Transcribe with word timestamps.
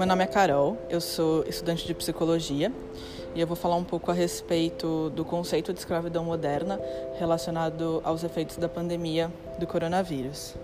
Meu 0.00 0.06
nome 0.06 0.24
é 0.24 0.26
Carol, 0.26 0.78
eu 0.88 0.98
sou 0.98 1.44
estudante 1.46 1.86
de 1.86 1.92
psicologia 1.92 2.72
e 3.34 3.40
eu 3.42 3.46
vou 3.46 3.54
falar 3.54 3.76
um 3.76 3.84
pouco 3.84 4.10
a 4.10 4.14
respeito 4.14 5.10
do 5.10 5.26
conceito 5.26 5.74
de 5.74 5.78
escravidão 5.78 6.24
moderna 6.24 6.80
relacionado 7.18 8.00
aos 8.02 8.24
efeitos 8.24 8.56
da 8.56 8.66
pandemia 8.66 9.30
do 9.58 9.66
coronavírus. 9.66 10.54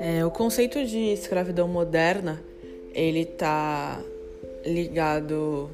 É, 0.00 0.26
o 0.26 0.32
conceito 0.32 0.84
de 0.84 1.12
escravidão 1.12 1.68
moderna 1.68 2.42
ele 2.92 3.20
está 3.20 4.00
ligado 4.64 5.70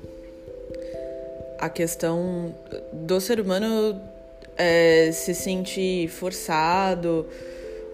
à 1.59 1.71
questão 1.71 2.55
do 2.93 3.19
ser 3.23 3.41
humano 3.41 4.12
é, 4.57 5.11
se 5.13 5.35
sentir 5.35 6.09
forçado 6.09 7.27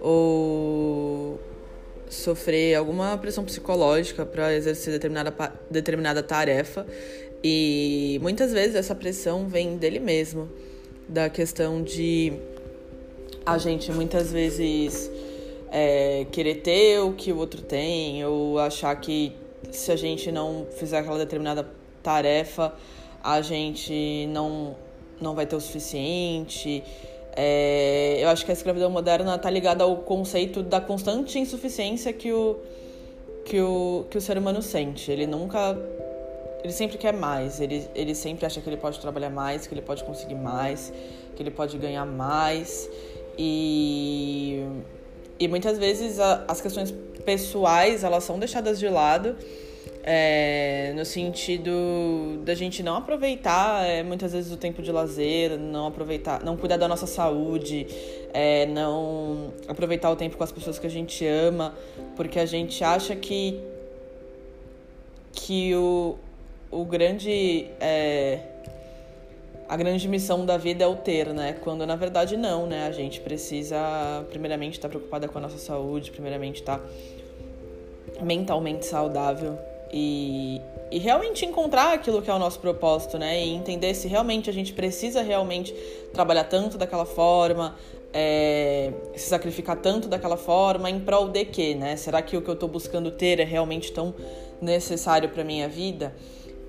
ou 0.01 1.39
sofrer 2.09 2.75
alguma 2.75 3.17
pressão 3.17 3.45
psicológica 3.45 4.25
para 4.25 4.53
exercer 4.55 4.93
determinada, 4.93 5.53
determinada 5.69 6.23
tarefa. 6.23 6.85
E 7.43 8.19
muitas 8.21 8.51
vezes 8.51 8.75
essa 8.75 8.95
pressão 8.95 9.47
vem 9.47 9.77
dele 9.77 9.99
mesmo, 9.99 10.49
da 11.07 11.29
questão 11.29 11.81
de 11.81 12.33
a 13.45 13.57
gente 13.57 13.91
muitas 13.91 14.31
vezes 14.31 15.09
é, 15.71 16.25
querer 16.31 16.55
ter 16.55 16.99
o 16.99 17.13
que 17.13 17.31
o 17.31 17.37
outro 17.37 17.61
tem, 17.61 18.25
ou 18.25 18.59
achar 18.59 18.93
que 18.99 19.33
se 19.71 19.91
a 19.91 19.95
gente 19.95 20.31
não 20.31 20.67
fizer 20.77 20.99
aquela 20.99 21.17
determinada 21.17 21.67
tarefa, 22.03 22.73
a 23.23 23.41
gente 23.41 24.27
não 24.27 24.75
não 25.21 25.35
vai 25.35 25.45
ter 25.45 25.55
o 25.55 25.61
suficiente. 25.61 26.83
É, 27.35 28.17
eu 28.21 28.29
acho 28.29 28.43
que 28.43 28.51
a 28.51 28.53
escravidão 28.53 28.89
moderna 28.89 29.35
está 29.35 29.49
ligada 29.49 29.83
ao 29.83 29.97
conceito 29.97 30.63
da 30.63 30.81
constante 30.81 31.39
insuficiência 31.39 32.11
que 32.11 32.31
o, 32.31 32.57
que 33.45 33.61
o, 33.61 34.05
que 34.09 34.17
o 34.17 34.21
ser 34.21 34.37
humano 34.37 34.61
sente. 34.61 35.11
Ele 35.11 35.27
nunca. 35.27 35.77
Ele 36.61 36.73
sempre 36.73 36.97
quer 36.97 37.13
mais, 37.13 37.61
ele, 37.61 37.87
ele 37.95 38.13
sempre 38.13 38.45
acha 38.45 38.59
que 38.59 38.67
ele 38.67 38.75
pode 38.75 38.99
trabalhar 38.99 39.29
mais, 39.29 39.65
que 39.65 39.73
ele 39.73 39.81
pode 39.81 40.03
conseguir 40.03 40.35
mais, 40.35 40.91
que 41.33 41.41
ele 41.41 41.51
pode 41.51 41.77
ganhar 41.77 42.05
mais. 42.05 42.89
E, 43.37 44.61
e 45.39 45.47
muitas 45.47 45.77
vezes 45.77 46.19
a, 46.19 46.43
as 46.49 46.59
questões 46.59 46.93
pessoais 47.23 48.03
elas 48.03 48.25
são 48.25 48.37
deixadas 48.37 48.77
de 48.77 48.89
lado 48.89 49.37
é, 50.03 50.93
no 50.95 51.03
sentido 51.03 52.39
da 52.43 52.55
gente 52.55 52.81
não 52.81 52.95
aproveitar 52.95 53.85
é, 53.85 54.01
muitas 54.01 54.31
vezes 54.31 54.51
o 54.51 54.57
tempo 54.57 54.81
de 54.81 54.91
lazer, 54.91 55.57
não 55.57 55.87
aproveitar, 55.87 56.43
não 56.43 56.55
cuidar 56.55 56.77
da 56.77 56.87
nossa 56.87 57.05
saúde, 57.05 57.85
é, 58.33 58.65
não 58.67 59.53
aproveitar 59.67 60.09
o 60.09 60.15
tempo 60.15 60.37
com 60.37 60.43
as 60.43 60.51
pessoas 60.51 60.79
que 60.79 60.87
a 60.87 60.89
gente 60.89 61.25
ama, 61.25 61.75
porque 62.15 62.39
a 62.39 62.45
gente 62.45 62.83
acha 62.83 63.15
que 63.15 63.59
que 65.31 65.75
o, 65.75 66.17
o 66.71 66.85
grande 66.85 67.67
é, 67.79 68.39
a 69.67 69.77
grande 69.77 70.07
missão 70.07 70.45
da 70.45 70.57
vida 70.57 70.83
é 70.83 70.87
o 70.87 70.95
ter, 70.95 71.27
né? 71.33 71.53
Quando 71.61 71.85
na 71.85 71.95
verdade 71.95 72.37
não, 72.37 72.65
né? 72.65 72.87
A 72.87 72.91
gente 72.91 73.19
precisa 73.19 73.77
primeiramente 74.29 74.73
estar 74.73 74.89
preocupada 74.89 75.27
com 75.27 75.37
a 75.37 75.41
nossa 75.41 75.57
saúde, 75.57 76.09
primeiramente 76.09 76.61
estar 76.61 76.81
mentalmente 78.21 78.85
saudável 78.85 79.57
e, 79.91 80.61
e 80.91 80.99
realmente 80.99 81.45
encontrar 81.45 81.93
aquilo 81.93 82.21
que 82.21 82.29
é 82.29 82.33
o 82.33 82.39
nosso 82.39 82.59
propósito, 82.59 83.17
né? 83.17 83.43
E 83.43 83.49
entender 83.49 83.93
se 83.93 84.07
realmente 84.07 84.49
a 84.49 84.53
gente 84.53 84.73
precisa 84.73 85.21
realmente 85.21 85.73
trabalhar 86.13 86.43
tanto 86.45 86.77
daquela 86.77 87.05
forma, 87.05 87.75
é, 88.13 88.91
se 89.15 89.29
sacrificar 89.29 89.77
tanto 89.77 90.07
daquela 90.07 90.37
forma 90.37 90.89
em 90.89 90.99
prol 90.99 91.27
de 91.29 91.45
quê, 91.45 91.75
né? 91.75 91.95
Será 91.95 92.21
que 92.21 92.37
o 92.37 92.41
que 92.41 92.49
eu 92.49 92.53
estou 92.53 92.69
buscando 92.69 93.11
ter 93.11 93.39
é 93.39 93.43
realmente 93.43 93.91
tão 93.91 94.13
necessário 94.61 95.29
para 95.29 95.43
minha 95.43 95.67
vida? 95.67 96.15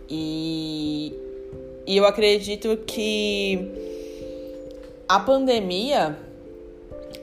E, 0.09 1.15
e 1.87 1.97
eu 1.97 2.07
acredito 2.07 2.77
que 2.87 3.71
a 5.09 5.21
pandemia 5.21 6.19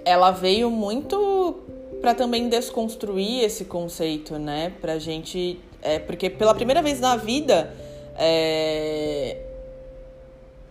ela 0.05 0.31
veio 0.31 0.69
muito 0.69 1.55
para 2.01 2.13
também 2.13 2.47
desconstruir 2.47 3.43
esse 3.43 3.65
conceito, 3.65 4.37
né? 4.37 4.73
Pra 4.79 4.97
gente 4.99 5.59
é, 5.87 5.99
porque 5.99 6.29
pela 6.29 6.53
primeira 6.53 6.81
vez 6.81 6.99
na 6.99 7.15
vida, 7.15 7.73
é, 8.17 9.37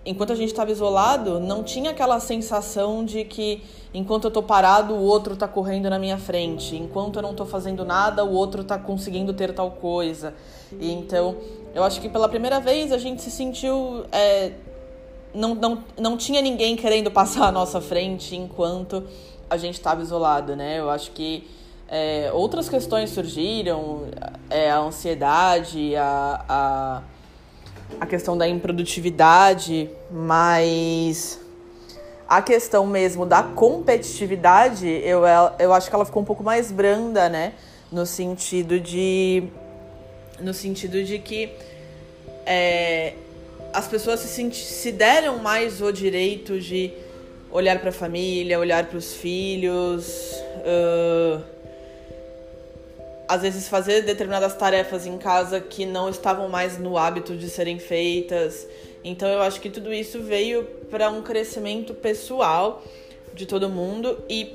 enquanto 0.04 0.32
a 0.32 0.36
gente 0.36 0.48
estava 0.50 0.70
isolado, 0.70 1.40
não 1.40 1.64
tinha 1.64 1.90
aquela 1.90 2.20
sensação 2.20 3.04
de 3.04 3.24
que 3.24 3.62
enquanto 3.94 4.24
eu 4.24 4.30
tô 4.30 4.42
parado, 4.42 4.92
o 4.92 5.02
outro 5.02 5.34
tá 5.34 5.48
correndo 5.48 5.88
na 5.88 5.98
minha 5.98 6.18
frente. 6.18 6.76
Enquanto 6.76 7.16
eu 7.16 7.22
não 7.22 7.34
tô 7.34 7.46
fazendo 7.46 7.82
nada, 7.82 8.24
o 8.24 8.32
outro 8.32 8.62
tá 8.62 8.78
conseguindo 8.78 9.32
ter 9.32 9.54
tal 9.54 9.70
coisa. 9.70 10.34
E 10.78 10.92
então, 10.92 11.36
eu 11.74 11.82
acho 11.82 11.98
que 12.00 12.08
pela 12.10 12.28
primeira 12.28 12.60
vez 12.60 12.92
a 12.92 12.98
gente 12.98 13.22
se 13.22 13.30
sentiu. 13.30 14.04
É, 14.12 14.52
não, 15.32 15.54
não, 15.54 15.84
não 15.98 16.16
tinha 16.16 16.42
ninguém 16.42 16.76
querendo 16.76 17.10
passar 17.10 17.46
à 17.48 17.52
nossa 17.52 17.80
frente 17.80 18.36
enquanto 18.36 19.02
a 19.48 19.56
gente 19.56 19.74
estava 19.74 20.02
isolado, 20.02 20.54
né? 20.54 20.78
Eu 20.78 20.90
acho 20.90 21.10
que 21.12 21.48
é, 21.88 22.30
outras 22.32 22.68
questões 22.68 23.10
surgiram, 23.10 24.08
é, 24.50 24.70
a 24.70 24.78
ansiedade, 24.78 25.94
a, 25.94 26.44
a, 26.48 27.02
a 28.00 28.06
questão 28.06 28.36
da 28.36 28.48
improdutividade, 28.48 29.88
mas 30.10 31.40
a 32.28 32.42
questão 32.42 32.86
mesmo 32.86 33.24
da 33.24 33.42
competitividade, 33.42 34.88
eu, 34.88 35.22
eu 35.58 35.72
acho 35.72 35.88
que 35.88 35.94
ela 35.94 36.04
ficou 36.04 36.22
um 36.22 36.26
pouco 36.26 36.42
mais 36.42 36.72
branda, 36.72 37.28
né? 37.28 37.52
No 37.90 38.04
sentido 38.04 38.80
de. 38.80 39.44
No 40.40 40.52
sentido 40.52 41.02
de 41.04 41.20
que 41.20 41.50
é, 42.44 43.14
as 43.72 43.86
pessoas 43.86 44.20
se, 44.20 44.52
se 44.52 44.90
deram 44.90 45.38
mais 45.38 45.80
o 45.80 45.92
direito 45.92 46.58
de 46.58 46.92
olhar 47.50 47.78
para 47.78 47.90
a 47.90 47.92
família, 47.92 48.58
olhar 48.58 48.86
para 48.86 48.98
os 48.98 49.14
filhos. 49.14 50.32
Uh, 50.64 51.55
às 53.28 53.42
vezes 53.42 53.68
fazer 53.68 54.02
determinadas 54.02 54.54
tarefas 54.54 55.06
em 55.06 55.18
casa 55.18 55.60
que 55.60 55.84
não 55.84 56.08
estavam 56.08 56.48
mais 56.48 56.78
no 56.78 56.96
hábito 56.96 57.36
de 57.36 57.48
serem 57.48 57.78
feitas. 57.78 58.66
Então 59.04 59.28
eu 59.28 59.42
acho 59.42 59.60
que 59.60 59.70
tudo 59.70 59.92
isso 59.92 60.22
veio 60.22 60.64
para 60.90 61.10
um 61.10 61.22
crescimento 61.22 61.94
pessoal 61.94 62.82
de 63.34 63.46
todo 63.46 63.68
mundo 63.68 64.18
e 64.28 64.54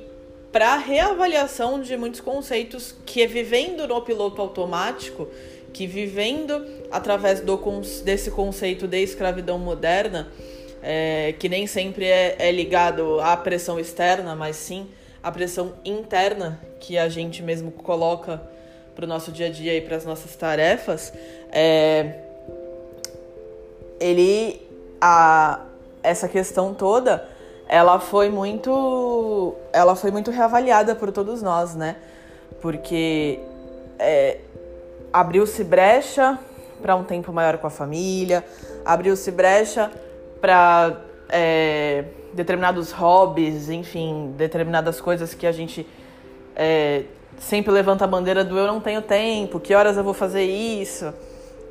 para 0.52 0.76
reavaliação 0.76 1.82
de 1.82 1.96
muitos 1.96 2.20
conceitos 2.20 2.94
que 3.06 3.22
é 3.22 3.28
vivendo 3.28 3.88
no 3.88 4.02
piloto 4.02 4.42
automático, 4.42 5.28
que 5.72 5.88
vivendo 5.88 6.66
através 6.92 7.40
do, 7.40 7.58
desse 8.03 8.32
conceito 8.32 8.88
de 8.88 9.02
escravidão 9.02 9.58
moderna, 9.58 10.30
é, 10.84 11.34
que 11.40 11.48
nem 11.48 11.68
sempre 11.68 12.06
é, 12.06 12.36
é 12.38 12.52
ligado 12.52 13.22
à 13.22 13.38
pressão 13.38 13.80
externa, 13.80 14.36
mas 14.36 14.58
sim 14.58 14.88
à 15.24 15.32
pressão 15.32 15.74
interna 15.86 16.59
que 16.80 16.98
a 16.98 17.08
gente 17.08 17.42
mesmo 17.42 17.72
coloca 17.72 18.42
para 18.96 19.06
o 19.06 19.07
nosso 19.07 19.31
dia 19.31 19.47
a 19.47 19.50
dia 19.50 19.75
e 19.75 19.81
para 19.81 19.96
as 19.96 20.06
nossas 20.06 20.35
tarefas, 20.35 21.13
é, 21.52 22.16
ele 24.00 24.62
a 25.00 25.62
essa 26.03 26.28
questão 26.28 26.74
toda 26.74 27.28
ela 27.72 28.00
foi 28.02 28.29
muito 28.29 29.56
ela 29.72 29.96
foi 29.96 30.12
muito 30.12 30.29
reavaliada 30.29 30.94
por 30.94 31.09
todos 31.09 31.41
nós, 31.41 31.74
né? 31.74 31.96
Porque 32.62 33.40
é, 33.97 34.40
abriu-se 35.13 35.63
brecha 35.63 36.38
para 36.81 36.97
um 36.97 37.03
tempo 37.06 37.31
maior 37.31 37.58
com 37.59 37.68
a 37.68 37.69
família, 37.69 38.44
abriu-se 38.84 39.32
brecha 39.32 39.90
para 40.41 40.99
é, 41.29 42.03
determinados 42.34 42.91
hobbies, 42.91 43.70
enfim, 43.70 44.34
determinadas 44.35 44.99
coisas 44.99 45.34
que 45.34 45.47
a 45.47 45.52
gente 45.53 45.88
é, 46.55 47.05
sempre 47.39 47.72
levanta 47.72 48.05
a 48.05 48.07
bandeira 48.07 48.43
do 48.43 48.57
eu 48.57 48.67
não 48.67 48.79
tenho 48.79 49.01
tempo, 49.01 49.59
que 49.59 49.73
horas 49.73 49.97
eu 49.97 50.03
vou 50.03 50.13
fazer 50.13 50.43
isso. 50.43 51.13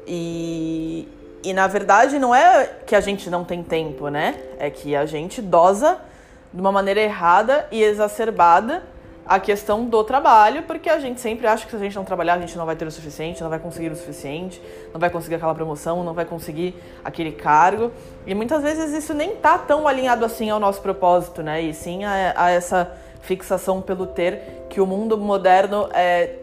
E, 0.07 1.09
e 1.43 1.53
na 1.53 1.67
verdade 1.67 2.19
não 2.19 2.35
é 2.35 2.67
que 2.87 2.95
a 2.95 3.01
gente 3.01 3.31
não 3.31 3.45
tem 3.45 3.63
tempo, 3.63 4.09
né? 4.09 4.39
É 4.59 4.71
que 4.71 4.97
a 4.97 5.07
gente 5.07 5.41
dosa 5.41 5.99
de 6.53 6.61
uma 6.61 6.73
maneira 6.73 7.01
errada 7.01 7.67
e 7.71 7.83
exacerbada 7.83 8.83
a 9.31 9.39
questão 9.39 9.85
do 9.85 10.03
trabalho, 10.03 10.65
porque 10.65 10.91
a 10.91 10.99
gente 10.99 11.21
sempre 11.21 11.47
acha 11.47 11.65
que 11.65 11.71
se 11.71 11.77
a 11.77 11.79
gente 11.79 11.95
não 11.95 12.05
trabalhar, 12.05 12.35
a 12.35 12.41
gente 12.41 12.59
não 12.59 12.67
vai 12.67 12.75
ter 12.75 12.85
o 12.85 12.91
suficiente, 12.91 13.41
não 13.41 13.49
vai 13.49 13.61
conseguir 13.61 13.93
o 13.93 13.95
suficiente, 13.95 14.61
não 14.93 14.99
vai 14.99 15.09
conseguir 15.09 15.37
aquela 15.37 15.55
promoção, 15.55 16.03
não 16.03 16.15
vai 16.15 16.25
conseguir 16.25 16.75
aquele 17.05 17.31
cargo. 17.31 17.93
E 18.27 18.35
muitas 18.35 18.61
vezes 18.61 18.93
isso 18.93 19.15
nem 19.15 19.37
tá 19.37 19.57
tão 19.57 19.87
alinhado 19.87 20.25
assim 20.25 20.51
ao 20.51 20.59
nosso 20.59 20.83
propósito, 20.83 21.45
né? 21.45 21.63
E 21.63 21.73
sim 21.73 22.05
a, 22.05 22.35
a 22.35 22.51
essa 22.51 22.91
fixação 23.23 23.81
pelo 23.81 24.07
ter 24.07 24.67
que 24.69 24.81
o 24.81 24.87
mundo 24.87 25.17
moderno 25.17 25.89
é, 25.93 26.37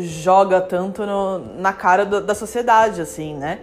joga 0.00 0.60
tanto 0.60 1.04
no, 1.06 1.38
na 1.58 1.72
cara 1.72 2.04
do, 2.04 2.20
da 2.20 2.34
sociedade, 2.34 3.00
assim, 3.00 3.34
né? 3.34 3.60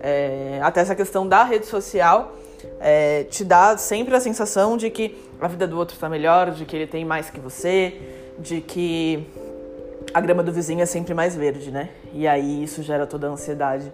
É, 0.00 0.60
até 0.62 0.80
essa 0.80 0.94
questão 0.94 1.26
da 1.26 1.44
rede 1.44 1.66
social 1.66 2.32
é, 2.80 3.24
te 3.24 3.44
dá 3.44 3.76
sempre 3.76 4.14
a 4.14 4.20
sensação 4.20 4.76
de 4.76 4.90
que 4.90 5.16
a 5.40 5.48
vida 5.48 5.66
do 5.66 5.78
outro 5.78 5.94
está 5.94 6.08
melhor, 6.08 6.50
de 6.50 6.64
que 6.64 6.76
ele 6.76 6.86
tem 6.86 7.04
mais 7.04 7.30
que 7.30 7.40
você, 7.40 8.00
de 8.38 8.60
que 8.60 9.26
a 10.12 10.20
grama 10.20 10.42
do 10.42 10.52
vizinho 10.52 10.82
é 10.82 10.86
sempre 10.86 11.14
mais 11.14 11.36
verde, 11.36 11.70
né? 11.70 11.90
E 12.12 12.26
aí 12.26 12.62
isso 12.62 12.82
gera 12.82 13.06
toda 13.06 13.28
a 13.28 13.30
ansiedade 13.30 13.90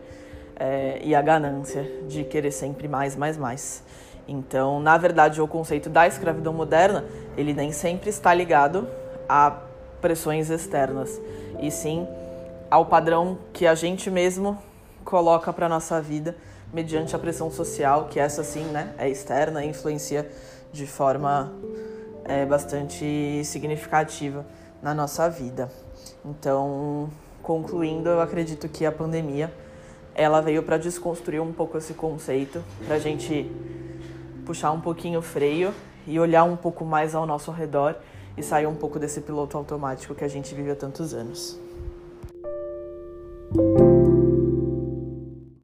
é, 0.59 1.01
e 1.03 1.15
a 1.15 1.23
ganância 1.23 1.83
de 2.07 2.25
querer 2.25 2.51
sempre 2.51 2.89
mais, 2.89 3.17
mais, 3.17 3.37
mais. 3.37 3.83
Então, 4.27 4.81
na 4.81 4.97
verdade, 4.97 5.41
o 5.41 5.49
conceito 5.49 5.89
da 5.91 6.07
escravidão 6.07 6.53
moderna, 6.53 7.05
ele 7.37 7.53
nem 7.53 7.73
sempre 7.73 8.11
está 8.11 8.33
ligado 8.33 8.89
a 9.29 9.59
pressões 10.01 10.51
externas, 10.51 11.21
e 11.61 11.71
sim 11.71 12.07
ao 12.71 12.87
padrão 12.87 13.39
que 13.53 13.67
a 13.67 13.75
gente 13.75 14.11
mesmo 14.11 14.57
coloca 15.05 15.53
para 15.53 15.69
nossa 15.69 16.01
vida 16.01 16.37
mediante 16.73 17.17
a 17.17 17.19
pressão 17.19 17.51
social, 17.51 18.07
que 18.09 18.21
essa 18.21 18.45
sim, 18.45 18.65
né, 18.65 18.95
é 18.97 19.09
externa 19.09 19.65
e 19.65 19.69
influencia 19.69 20.31
de 20.73 20.87
forma 20.87 21.53
é, 22.25 22.47
bastante 22.47 23.43
significativa 23.45 24.47
na 24.81 24.95
nossa 24.95 25.29
vida. 25.29 25.71
Então, 26.25 27.11
concluindo, 27.43 28.09
eu 28.09 28.21
acredito 28.21 28.69
que 28.69 28.87
a 28.87 28.93
pandemia 28.93 29.53
ela 30.15 30.41
veio 30.41 30.63
para 30.63 30.77
desconstruir 30.77 31.41
um 31.41 31.53
pouco 31.53 31.79
esse 31.79 31.95
conceito, 31.95 32.63
para 32.87 32.97
a 32.97 32.99
gente 32.99 33.51
puxar 34.41 34.73
um 34.73 34.81
pouquinho 34.81 35.21
o 35.21 35.23
freio 35.23 35.73
e 36.07 36.19
olhar 36.19 36.45
um 36.45 36.57
pouco 36.57 36.85
mais 36.85 37.15
ao 37.15 37.27
nosso 37.27 37.51
redor 37.51 37.97
e 38.37 38.43
sair 38.43 38.67
um 38.67 38.75
pouco 38.75 38.99
desse 38.99 39.21
piloto 39.21 39.57
automático 39.57 40.15
que 40.15 40.25
a 40.25 40.29
gente 40.29 40.55
vive 40.55 40.71
há 40.71 40.77
tantos 40.77 41.15
anos. 41.15 41.70